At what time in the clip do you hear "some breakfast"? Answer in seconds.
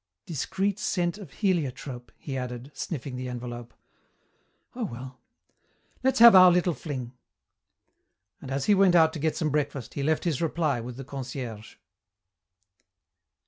9.37-9.93